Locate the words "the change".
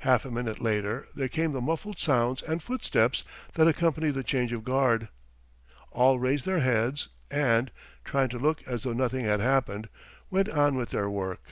4.10-4.52